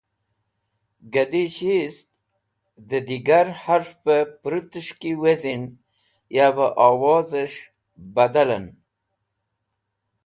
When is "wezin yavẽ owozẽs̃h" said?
5.21-7.59